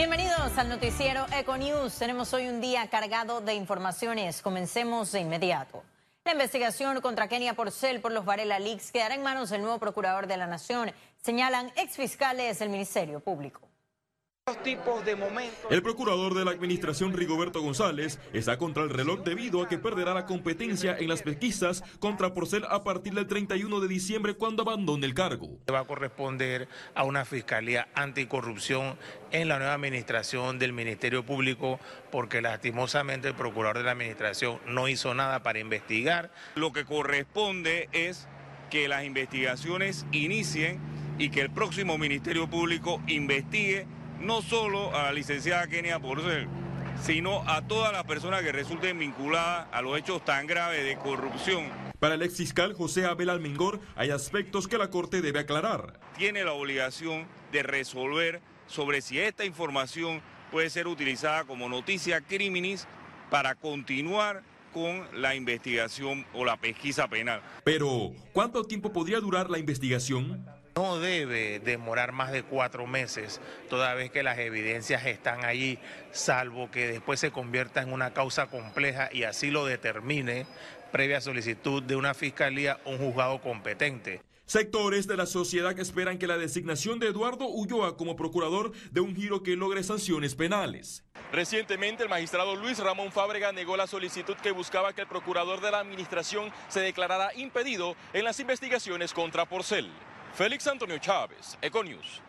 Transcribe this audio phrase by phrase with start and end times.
[0.00, 1.98] Bienvenidos al noticiero Econews.
[1.98, 4.40] Tenemos hoy un día cargado de informaciones.
[4.40, 5.82] Comencemos de inmediato.
[6.24, 10.26] La investigación contra Kenia Porcel por los Varela Leaks quedará en manos del nuevo procurador
[10.26, 10.90] de la Nación,
[11.20, 13.69] señalan exfiscales del Ministerio Público
[14.58, 15.16] tipos de
[15.70, 20.14] El procurador de la administración Rigoberto González está contra el reloj debido a que perderá
[20.14, 25.06] la competencia en las pesquisas contra Porcel a partir del 31 de diciembre cuando abandone
[25.06, 25.58] el cargo.
[25.72, 28.96] Va a corresponder a una fiscalía anticorrupción
[29.32, 31.78] en la nueva administración del Ministerio Público
[32.10, 36.32] porque lastimosamente el procurador de la administración no hizo nada para investigar.
[36.54, 38.28] Lo que corresponde es
[38.70, 40.78] que las investigaciones inicien
[41.18, 43.86] y que el próximo Ministerio Público investigue
[44.20, 46.46] no solo a la licenciada Kenia Porcel,
[47.02, 51.64] sino a todas las personas que resulten vinculadas a los hechos tan graves de corrupción.
[51.98, 55.98] Para el ex fiscal José Abel Almengor, hay aspectos que la Corte debe aclarar.
[56.16, 62.86] Tiene la obligación de resolver sobre si esta información puede ser utilizada como noticia criminis
[63.30, 67.42] para continuar con la investigación o la pesquisa penal.
[67.64, 70.46] Pero, ¿cuánto tiempo podría durar la investigación?
[70.76, 75.78] No debe demorar más de cuatro meses, toda vez que las evidencias están allí,
[76.12, 80.46] salvo que después se convierta en una causa compleja y así lo determine
[80.92, 84.22] previa solicitud de una fiscalía o un juzgado competente.
[84.46, 89.00] Sectores de la sociedad que esperan que la designación de Eduardo Ulloa como procurador de
[89.00, 91.04] un giro que logre sanciones penales.
[91.30, 95.70] Recientemente el magistrado Luis Ramón Fábrega negó la solicitud que buscaba que el procurador de
[95.70, 99.88] la administración se declarara impedido en las investigaciones contra Porcel.
[100.34, 102.22] Félix Antonio Chávez, Econius.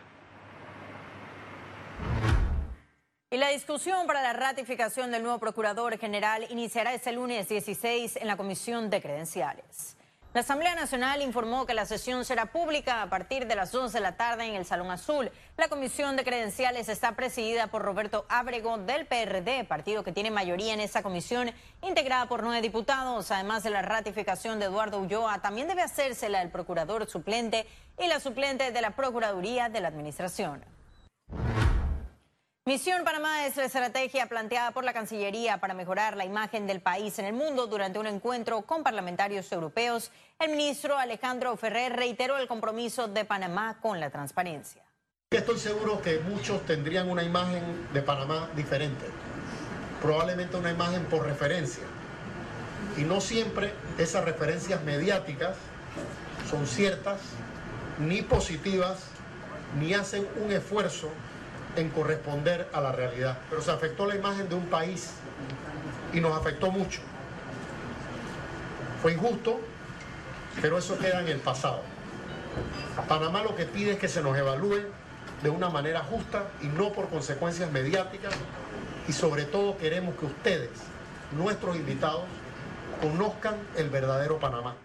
[3.29, 8.27] Y la discusión para la ratificación del nuevo Procurador General iniciará este lunes 16 en
[8.27, 9.95] la Comisión de Credenciales.
[10.33, 14.01] La Asamblea Nacional informó que la sesión será pública a partir de las 11 de
[14.01, 15.29] la tarde en el Salón Azul.
[15.57, 20.73] La comisión de credenciales está presidida por Roberto Ábrego del PRD, partido que tiene mayoría
[20.73, 23.29] en esa comisión, integrada por nueve diputados.
[23.29, 27.67] Además de la ratificación de Eduardo Ulloa, también debe hacerse la del procurador suplente
[27.99, 30.63] y la suplente de la Procuraduría de la Administración.
[32.63, 37.17] Misión Panamá es la estrategia planteada por la Cancillería para mejorar la imagen del país
[37.17, 40.11] en el mundo durante un encuentro con parlamentarios europeos.
[40.37, 44.83] El ministro Alejandro Ferrer reiteró el compromiso de Panamá con la transparencia.
[45.31, 47.63] Estoy seguro que muchos tendrían una imagen
[47.93, 49.07] de Panamá diferente,
[49.99, 51.85] probablemente una imagen por referencia.
[52.95, 55.57] Y no siempre esas referencias mediáticas
[56.47, 57.21] son ciertas,
[57.97, 59.05] ni positivas,
[59.79, 61.09] ni hacen un esfuerzo
[61.75, 63.37] en corresponder a la realidad.
[63.49, 65.11] Pero se afectó la imagen de un país
[66.13, 67.01] y nos afectó mucho.
[69.01, 69.59] Fue injusto,
[70.61, 71.81] pero eso queda en el pasado.
[73.07, 74.81] Panamá lo que pide es que se nos evalúe
[75.41, 78.33] de una manera justa y no por consecuencias mediáticas
[79.07, 80.69] y sobre todo queremos que ustedes,
[81.31, 82.23] nuestros invitados,
[83.01, 84.75] conozcan el verdadero Panamá.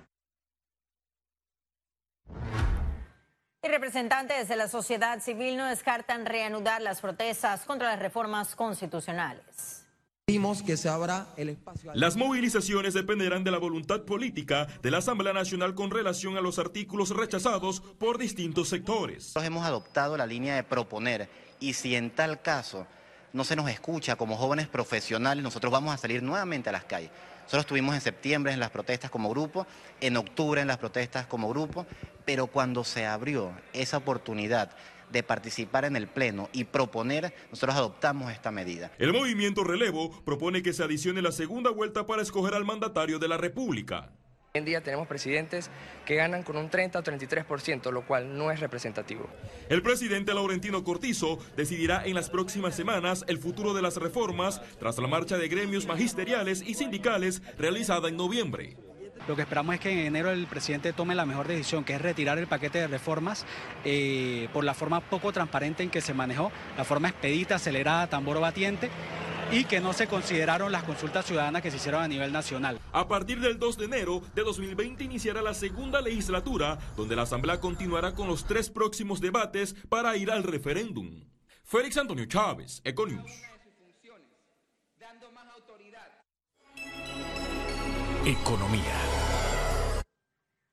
[3.62, 9.86] Y representantes de la sociedad civil no descartan reanudar las protestas contra las reformas constitucionales.
[10.66, 11.92] Que se abra el espacio.
[11.94, 16.58] Las movilizaciones dependerán de la voluntad política de la Asamblea Nacional con relación a los
[16.58, 19.18] artículos rechazados por distintos sectores.
[19.18, 21.28] Nosotros hemos adoptado la línea de proponer
[21.60, 22.88] y si en tal caso
[23.32, 27.10] no se nos escucha como jóvenes profesionales, nosotros vamos a salir nuevamente a las calles.
[27.46, 29.68] Nosotros estuvimos en septiembre en las protestas como grupo,
[30.00, 31.86] en octubre en las protestas como grupo,
[32.24, 34.72] pero cuando se abrió esa oportunidad
[35.12, 38.90] de participar en el Pleno y proponer, nosotros adoptamos esta medida.
[38.98, 43.28] El movimiento Relevo propone que se adicione la segunda vuelta para escoger al mandatario de
[43.28, 44.10] la República.
[44.56, 45.70] Hoy en día tenemos presidentes
[46.06, 49.28] que ganan con un 30 o 33%, lo cual no es representativo.
[49.68, 54.96] El presidente Laurentino Cortizo decidirá en las próximas semanas el futuro de las reformas tras
[54.96, 58.78] la marcha de gremios magisteriales y sindicales realizada en noviembre.
[59.28, 62.00] Lo que esperamos es que en enero el presidente tome la mejor decisión, que es
[62.00, 63.44] retirar el paquete de reformas
[63.84, 68.40] eh, por la forma poco transparente en que se manejó, la forma expedita, acelerada, tambor
[68.40, 68.88] batiente
[69.50, 72.80] y que no se consideraron las consultas ciudadanas que se hicieron a nivel nacional.
[72.92, 77.60] A partir del 2 de enero de 2020 iniciará la segunda legislatura, donde la Asamblea
[77.60, 81.24] continuará con los tres próximos debates para ir al referéndum.
[81.64, 83.30] Félix Antonio Chávez, Econius.
[88.24, 88.82] Economía.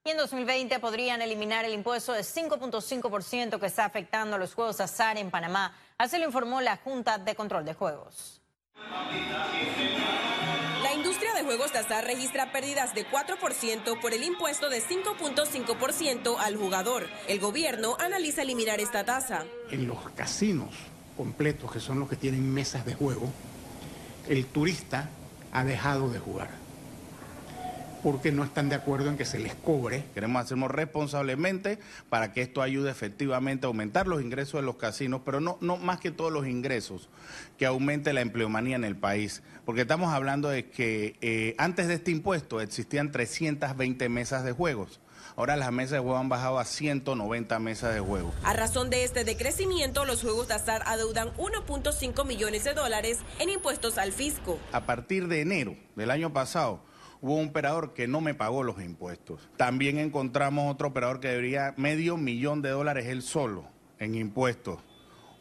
[0.05, 4.81] Y en 2020 podrían eliminar el impuesto de 5.5% que está afectando a los juegos
[4.81, 5.73] azar en Panamá.
[5.97, 8.42] Así lo informó la Junta de Control de Juegos.
[10.81, 16.35] La industria de juegos de azar registra pérdidas de 4% por el impuesto de 5.5%
[16.39, 17.07] al jugador.
[17.27, 19.45] El gobierno analiza eliminar esta tasa.
[19.71, 20.69] En los casinos
[21.15, 23.31] completos, que son los que tienen mesas de juego,
[24.27, 25.09] el turista
[25.51, 26.62] ha dejado de jugar
[28.03, 30.03] porque no están de acuerdo en que se les cobre.
[30.13, 31.79] Queremos hacerlo responsablemente
[32.09, 35.77] para que esto ayude efectivamente a aumentar los ingresos de los casinos, pero no, no
[35.77, 37.09] más que todos los ingresos,
[37.57, 39.41] que aumente la empleomanía en el país.
[39.65, 44.99] Porque estamos hablando de que eh, antes de este impuesto existían 320 mesas de juegos.
[45.35, 48.33] Ahora las mesas de juego han bajado a 190 mesas de juego.
[48.43, 53.49] A razón de este decrecimiento, los juegos de azar adeudan 1.5 millones de dólares en
[53.49, 54.59] impuestos al fisco.
[54.73, 56.81] A partir de enero del año pasado,
[57.23, 59.49] hubo un operador que no me pagó los impuestos.
[59.55, 63.63] También encontramos otro operador que debería medio millón de dólares él solo
[63.97, 64.79] en impuestos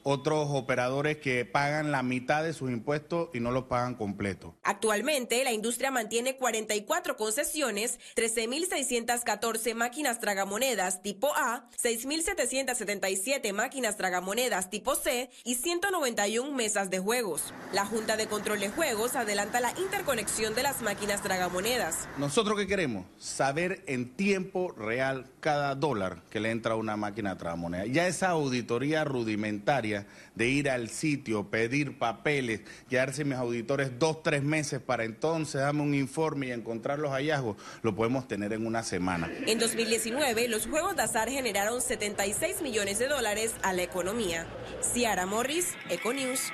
[0.03, 4.55] otros operadores que pagan la mitad de sus impuestos y no los pagan completo.
[4.63, 14.95] Actualmente, la industria mantiene 44 concesiones, 13.614 máquinas tragamonedas tipo A, 6.777 máquinas tragamonedas tipo
[14.95, 17.55] C y 191 mesas de juegos.
[17.73, 22.09] La Junta de Control de Juegos adelanta la interconexión de las máquinas tragamonedas.
[22.19, 23.07] ¿Nosotros qué queremos?
[23.19, 27.87] Saber en tiempo real cada dólar que le entra a una máquina tragamoneda.
[27.87, 29.92] Ya esa auditoría rudimentaria
[30.35, 35.83] de ir al sitio, pedir papeles, quedarse mis auditores dos, tres meses para entonces darme
[35.83, 39.31] un informe y encontrar los hallazgos, lo podemos tener en una semana.
[39.47, 44.47] En 2019, los juegos de azar generaron 76 millones de dólares a la economía.
[44.83, 46.53] Ciara Morris, Econews.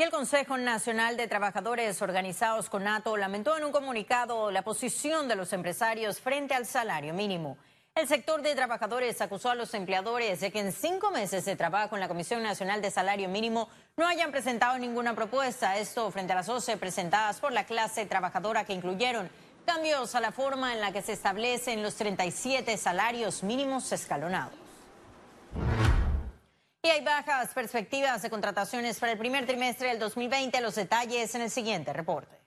[0.00, 5.28] Y el Consejo Nacional de Trabajadores Organizados con NATO lamentó en un comunicado la posición
[5.28, 7.58] de los empresarios frente al salario mínimo.
[7.94, 11.96] El sector de trabajadores acusó a los empleadores de que en cinco meses de trabajo
[11.96, 15.76] en la Comisión Nacional de Salario Mínimo no hayan presentado ninguna propuesta.
[15.76, 19.28] Esto frente a las 12 presentadas por la clase trabajadora que incluyeron
[19.66, 24.54] cambios a la forma en la que se establecen los 37 salarios mínimos escalonados.
[26.82, 30.60] Y hay bajas perspectivas de contrataciones para el primer trimestre del 2020.
[30.62, 32.39] Los detalles en el siguiente reporte.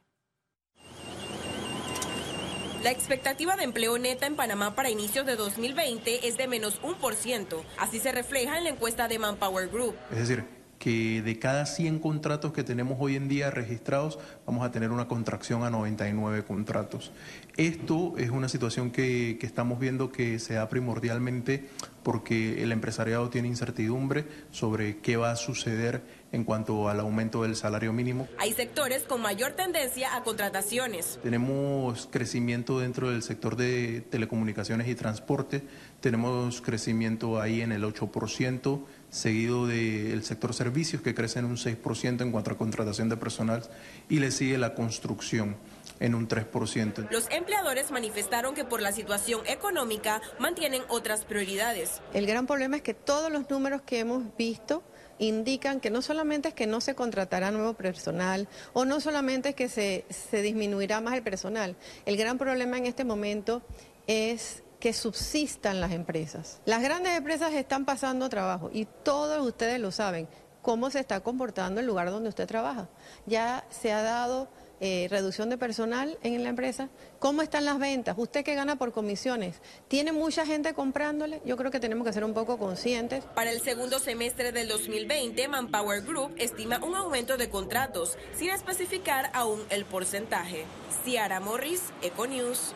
[2.83, 6.95] La expectativa de empleo neta en Panamá para inicios de 2020 es de menos un
[6.95, 7.63] por ciento.
[7.77, 9.95] Así se refleja en la encuesta de Manpower Group.
[10.12, 14.71] Es decir, que de cada 100 contratos que tenemos hoy en día registrados, vamos a
[14.71, 17.13] tener una contracción a 99 contratos.
[17.56, 21.69] Esto es una situación que, que, estamos viendo que se da primordialmente
[22.03, 26.01] porque el empresariado tiene incertidumbre sobre qué va a suceder
[26.33, 28.27] en cuanto al aumento del salario mínimo.
[28.39, 31.19] Hay sectores con mayor tendencia a contrataciones.
[31.24, 35.63] Tenemos crecimiento dentro del sector de telecomunicaciones y transporte,
[36.01, 38.81] tenemos crecimiento ahí en el 8%,
[39.13, 43.63] seguido del sector servicios que crece en un 6% en cuanto a contratación de personal
[44.10, 45.56] y le sigue la construcción
[46.00, 47.10] en un 3%.
[47.12, 52.01] Los empleadores manifestaron que por la situación económica mantienen otras prioridades.
[52.13, 54.83] El gran problema es que todos los números que hemos visto
[55.19, 59.56] indican que no solamente es que no se contratará nuevo personal o no solamente es
[59.56, 61.75] que se, se disminuirá más el personal.
[62.07, 63.62] El gran problema en este momento
[64.07, 66.59] es que subsistan las empresas.
[66.65, 70.27] Las grandes empresas están pasando trabajo y todos ustedes lo saben,
[70.62, 72.89] cómo se está comportando el lugar donde usted trabaja.
[73.25, 74.50] Ya se ha dado
[74.81, 76.89] eh, reducción de personal en la empresa.
[77.19, 78.15] ¿Cómo están las ventas?
[78.18, 81.41] Usted que gana por comisiones, ¿tiene mucha gente comprándole?
[81.45, 83.24] Yo creo que tenemos que ser un poco conscientes.
[83.36, 89.31] Para el segundo semestre del 2020, Manpower Group estima un aumento de contratos, sin especificar
[89.34, 90.65] aún el porcentaje.
[91.05, 92.74] Ciara Morris, Econews.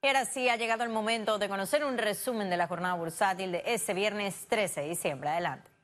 [0.00, 3.50] Y ahora sí ha llegado el momento de conocer un resumen de la jornada bursátil
[3.50, 5.28] de este viernes 13 de diciembre.
[5.28, 5.77] Adelante.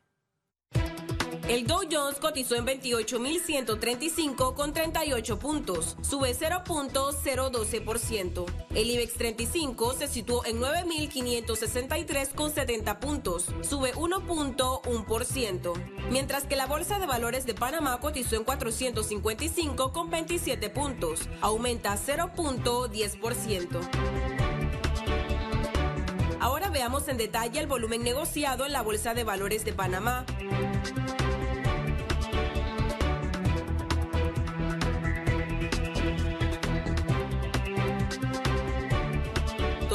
[1.49, 8.47] El Dow Jones cotizó en 28.135 con 38 puntos, sube 0.012%.
[8.75, 15.73] El IBEX 35 se situó en 9.563 con 70 puntos, sube 1.1%.
[16.11, 21.99] Mientras que la Bolsa de Valores de Panamá cotizó en 455 con 27 puntos, aumenta
[21.99, 23.81] 0.10%.
[26.41, 30.25] Ahora veamos en detalle el volumen negociado en la Bolsa de Valores de Panamá.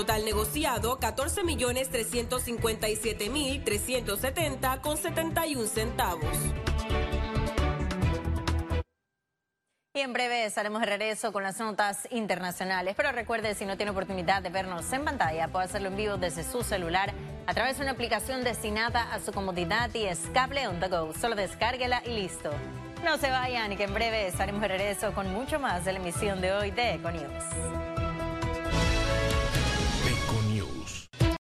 [0.10, 6.36] Total negociado 14 millones 357 mil 370 con 71 centavos.
[9.94, 12.96] Y en breve estaremos de regreso con las notas internacionales.
[12.98, 16.44] Pero recuerde, si no tiene oportunidad de vernos en pantalla, puede hacerlo en vivo desde
[16.44, 17.13] su celular
[17.46, 21.13] a través de una aplicación destinada a su comodidad y es Cable on the Go.
[21.13, 22.50] Solo descárguela y listo.
[23.06, 26.00] No se vayan y que en breve estaremos de regreso con mucho más de la
[26.00, 27.99] emisión de hoy de Econews.